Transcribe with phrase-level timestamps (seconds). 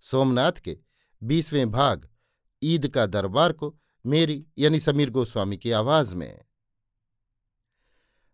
[0.00, 0.78] सोमनाथ के
[1.22, 2.08] बीसवें भाग,
[2.62, 6.38] ईद का दरबार को मेरी यानी समीर गोस्वामी की आवाज़ में।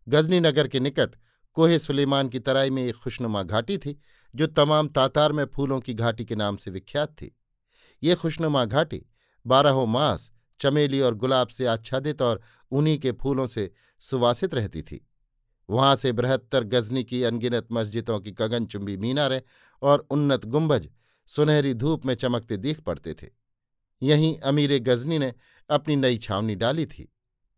[0.08, 1.10] गजनी नगर के निकट
[1.52, 4.00] कोहे सुलेमान की तराई में एक खुशनुमा घाटी थी,
[4.34, 7.36] जो तमाम तातार में फूलों की घाटी के नाम से विख्यात थी।
[8.02, 9.06] ये खुशनुमा घाटी
[9.46, 12.40] बारहों मास चमेली और गुलाब से आच्छादित और
[12.70, 15.08] उन्हीं के फूलों से सुवासित रहती थी।
[15.70, 19.42] वहाँ से बृहत्तर गजनी की अनगिनत मस्जिदों की गगनचुंबी मीनारें
[19.82, 20.88] और उन्नत गुंबज
[21.26, 23.26] सुनहरी धूप में चमकते दिख पड़ते थे।
[24.02, 25.34] यहीं अमीर गजनी ने
[25.70, 27.12] अपनी नई छावनी डाली थी।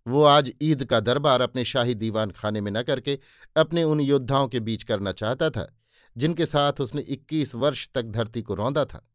[0.09, 3.19] वो आज ईद का दरबार अपने शाही दीवान खाने में न करके
[3.57, 5.79] अपने उन योद्धाओं के बीच करना चाहता था,
[6.17, 9.11] जिनके साथ उसने इक्कीस वर्ष तक धरती को रौंदा था।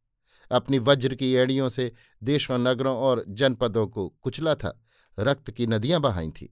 [0.51, 1.91] अपनी वज्र की एड़ियों से
[2.23, 4.81] देशों, नगरों और जनपदों को कुचला था,
[5.19, 6.47] रक्त की नदियाँ बहाई थीं।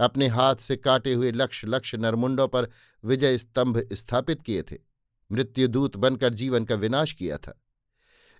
[0.00, 2.68] अपने हाथ से काटे हुए लक्ष लक्ष नरमुंडों पर
[3.04, 4.85] विजय स्तंभ स्थापित किए थे।
[5.30, 7.60] मृत्युदूत बनकर जीवन का विनाश किया था।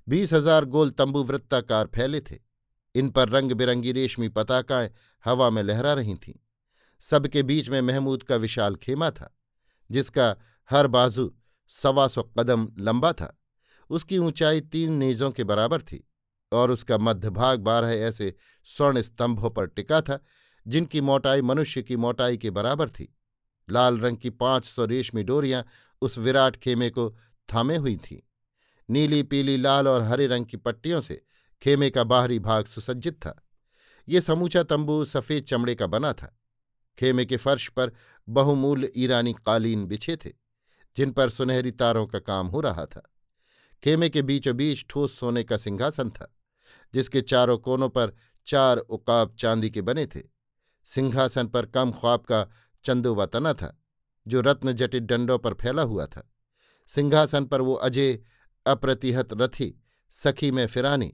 [0.07, 2.39] बीस हज़ार गोल तंबू वृत्ताकार फैले थे।
[2.95, 4.91] इन पर रंग बिरंगी रेशमी पताकाएँ
[5.25, 6.35] हवा में लहरा रही थीं।
[7.03, 9.37] सबके बीच में महमूद का विशाल खेमा था,
[9.91, 10.37] जिसका
[10.71, 11.33] हर बाजू
[11.69, 13.43] सवा सौ कदम लंबा था।
[13.91, 16.03] उसकी ऊंचाई तीन नीजों के बराबर थी
[16.53, 18.35] और उसका मध्यभाग बारह ऐसे
[18.65, 20.19] स्वर्ण स्तंभों पर टिका था,
[20.67, 23.15] जिनकी मोटाई मनुष्य की मोटाई के बराबर थी।
[23.71, 25.65] लाल रंग की पाँच सौ रेशमी डोरियाँ
[26.01, 27.11] उस विराट खेमे को
[27.55, 28.19] थामे हुई थीं।
[28.91, 31.23] नीली, पीली, लाल और हरे रंग की पट्टियों से
[31.63, 33.47] खेमे का बाहरी भाग सुसज्जित था।
[34.09, 36.39] ये समूचा तंबू सफ़ेद चमड़े का बना था।
[36.99, 37.93] खेमे के फर्श पर
[38.29, 40.31] बहुमूल्य ईरानी कालीन बिछे थे,
[40.97, 43.13] जिन पर सुनहरी तारों का काम हो रहा था।
[43.85, 46.37] खेमे के बीचों बीच ठोस सोने का सिंहासन था,
[46.95, 48.13] जिसके चारों कोनों पर
[48.47, 50.23] चार उकाब चांदी के बने थे।
[50.85, 52.51] सिंहासन पर कम ख्वाब का
[52.87, 53.83] चंदुवा तना था,
[54.27, 56.33] जो रत्न जटित डंडों पर फैला हुआ था।
[56.87, 58.19] सिंहासन पर वो अजय,
[58.67, 61.13] अप्रतिहत रथी, सखी में फिरानी,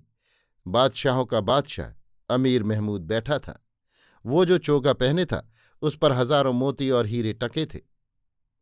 [0.67, 1.89] बादशाहों का बादशाह,
[2.31, 3.67] अमीर महमूद बैठा था।
[4.25, 5.51] वो जो चोगा पहने था,
[5.83, 7.81] उस पर हज़ारों मोती और हीरे टके थे।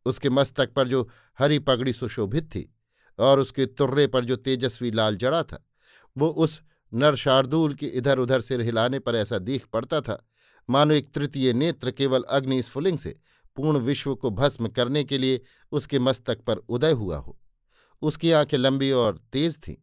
[0.05, 2.75] उसके मस्तक पर जो हरी पगड़ी सुशोभित थी,
[3.19, 5.65] और उसके तुर्रे पर जो तेजस्वी लाल जड़ा था,
[6.17, 6.61] वो उस
[6.93, 10.27] नरशार्दूल के इधर उधर सिर हिलाने पर ऐसा दीख पड़ता था
[10.71, 13.19] मानो एक तृतीय नेत्र केवल अग्नि स्फुलिंग से
[13.55, 17.39] पूर्ण विश्व को भस्म करने के लिए उसके मस्तक पर उदय हुआ हो।
[18.01, 19.75] उसकी आँखें लंबी और तेज थीं।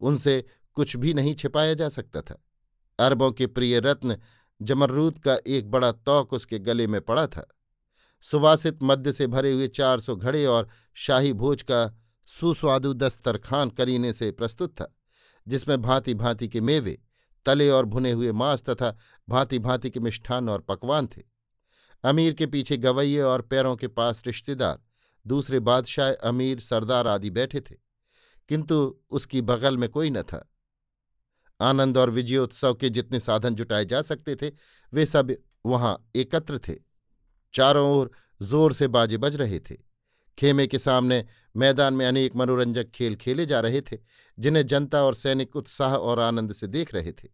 [0.00, 0.44] उनसे
[0.74, 2.44] कुछ भी नहीं छिपाया जा सकता था।
[2.98, 4.16] अरबों के प्रिय रत्न
[4.62, 7.48] जमर्रूद का एक बड़ा तौक उसके गले में पड़ा था।
[8.20, 14.12] सुवासित मध्य से भरे हुए चार सौ घड़े और शाही भोज का सुस्वादु दस्तरखान करीने
[14.12, 14.94] से प्रस्तुत था,
[15.48, 17.02] जिसमें भांति भांति के मेवे
[17.46, 18.96] तले और भुने हुए मांस तथा
[19.28, 21.22] भांति भांति के मिष्ठान और पकवान थे।
[22.04, 24.78] अमीर के पीछे गवैये और पैरों के पास रिश्तेदार,
[25.26, 27.74] दूसरे बादशाह, अमीर, सरदार आदि बैठे थे,
[28.48, 28.76] किंतु
[29.10, 30.44] उसकी बगल में कोई न था।
[31.60, 34.50] आनंद और विजयोत्सव के जितने साधन जुटाए जा सकते थे,
[34.92, 35.34] वे सब
[35.66, 36.74] वहाँ एकत्र थे।
[37.54, 39.76] चारों ओर ज़ोर से बाजे बज रहे थे।
[40.38, 41.24] खेमे के सामने
[41.56, 43.98] मैदान में अनेक मनोरंजक खेल खेले जा रहे थे,
[44.38, 47.28] जिन्हें जनता और सैनिक उत्साह और आनंद से देख रहे थे।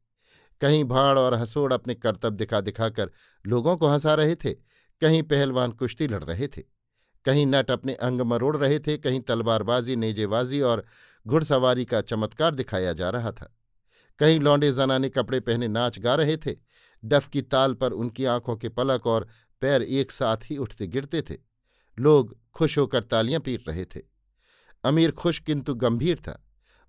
[0.60, 3.10] कहीं भाड़ और हसोड़ अपने कर्तव्य दिखा दिखाकर
[3.44, 4.52] लोगों को हंसा रहे थे,
[5.02, 6.62] कहीं पहलवान कुश्ती लड़ रहे थे,
[7.24, 10.84] कहीं नट अपने अंग मरोड़ रहे थे, कहीं तलवारबाजी, नेजेबाजी और
[11.26, 13.56] घुड़सवारी का चमत्कार दिखाया जा रहा था।
[14.18, 16.54] कहीं लौंडे जनाने कपड़े पहने नाच गा रहे थे,
[17.04, 19.28] डफ की ताल पर उनकी आँखों के पलक और
[19.60, 21.49] पैर एक साथ ही उठते गिरते थे।
[22.00, 24.00] लोग खुश होकर तालियाँ पीट रहे थे।
[24.84, 26.40] अमीर खुश किंतु गंभीर था।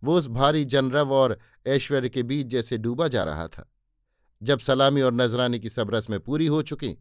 [0.03, 1.37] वो उस भारी जनरव और
[1.67, 3.67] ऐश्वर्य के बीच जैसे डूबा जा रहा था।
[4.41, 6.95] जब सलामी और नजरानी की सब रस्में पूरी हो चुकी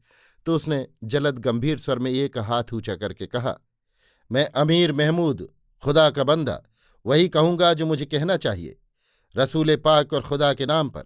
[0.46, 3.56] तो उसने जलद गंभीर स्वर में एक हाथ ऊँचा करके कहा,
[4.30, 5.48] मैं अमीर महमूद,
[5.82, 6.62] खुदा का बंदा,
[7.06, 8.78] वही कहूँगा जो मुझे कहना चाहिए,
[9.36, 11.04] रसूल पाक और खुदा के नाम पर,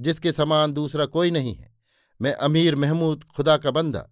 [0.00, 1.74] जिसके समान दूसरा कोई नहीं है।
[2.20, 4.08] मैं अमीर महमूद, खुदा का बंदा,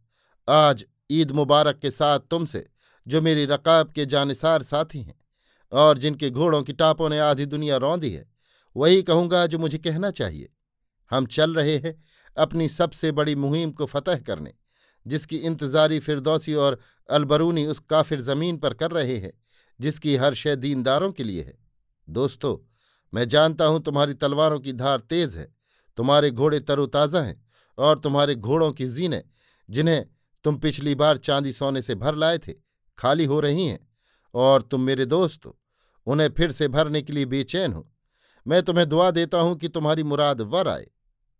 [0.48, 2.66] आज ईद मुबारक के साथ तुमसे,
[3.06, 5.18] जो मेरी रकाब के जानसार साथी हैं
[5.72, 8.26] और जिनके घोड़ों की टापों ने आधी दुनिया रौंदी है,
[8.76, 10.48] वही कहूँगा जो मुझे कहना चाहिए।
[11.10, 11.94] हम चल रहे हैं
[12.36, 14.52] अपनी सबसे बड़ी मुहिम को फतह करने,
[15.06, 16.78] जिसकी इंतजारी फिरदौसी और
[17.08, 19.32] अलबरूनी उस काफिर ज़मीन पर कर रहे हैं,
[19.80, 21.58] जिसकी हर शय दीनदारों के लिए है।
[22.08, 22.56] दोस्तों,
[23.12, 25.48] मैं जानता हूँ तुम्हारी तलवारों की धार तेज है,
[25.98, 27.42] तुम्हारे घोड़े तरोताज़ा हैं
[27.78, 29.22] और तुम्हारे घोड़ों की जीने,
[29.68, 30.04] जिन्हें
[30.44, 32.52] तुम पिछली बार चांदी सोने से भर लाए थे,
[32.98, 33.88] खाली हो रही हैं,
[34.34, 35.58] और तुम मेरे दोस्त हो,
[36.06, 37.90] उन्हें फिर से भरने के लिए बेचैन हो।
[38.46, 40.86] मैं तुम्हें दुआ देता हूँ कि तुम्हारी मुराद वर आए,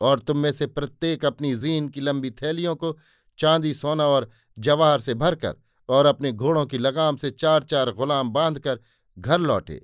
[0.00, 2.96] और तुम में से प्रत्येक अपनी जीन की लंबी थैलियों को
[3.38, 5.54] चांदी सोना और जवाहर से भरकर
[5.88, 8.78] और अपने घोड़ों की लगाम से चार चार गुलाम बांधकर
[9.18, 9.80] घर लौटे।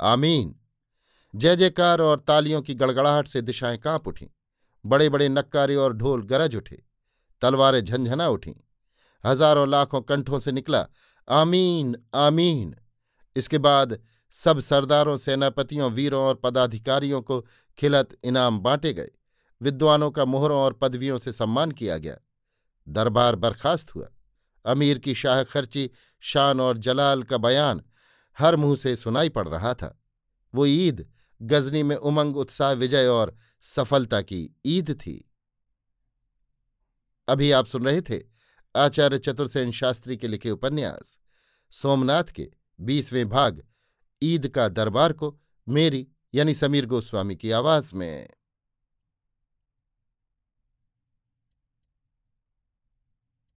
[0.00, 0.54] आमीन।
[1.34, 4.26] जय जयकार और तालियों की गड़गड़ाहट से दिशाएँ काँप उठीं।
[4.84, 6.82] बड़े बड़े नक्कारे और ढोल गरज उठे।
[7.44, 8.54] तलवारें झंझना उठीं।
[9.24, 10.86] हज़ारों लाखों कंठों से निकला,
[11.28, 12.74] आमीन आमीन।
[13.36, 13.98] इसके बाद
[14.32, 17.40] सब सरदारों, सेनापतियों, वीरों और पदाधिकारियों को
[17.78, 19.10] खिलत इनाम बांटे गए।
[19.60, 22.16] विद्वानों का मोहरों और पदवियों से सम्मान किया गया।
[22.88, 24.08] दरबार बर्खास्त हुआ।
[24.64, 25.90] अमीर की शाह खर्ची,
[26.22, 27.82] शान और जलाल का बयान
[28.38, 29.98] हर मुँह से सुनाई पड़ रहा था।
[30.54, 31.06] वो ईद,
[31.42, 35.33] गजनी में उमंग, उत्साह, विजय और सफलता की ईद थी।
[37.28, 38.20] अभी आप सुन रहे थे
[38.76, 41.18] आचार्य चतुर्सेन शास्त्री के लिखे उपन्यास।
[41.70, 42.50] सोमनाथ के
[42.80, 43.62] बीसवें भाग,
[44.22, 48.30] ईद का दरबार को मेरी यानी समीर गोस्वामी की आवाज़ में।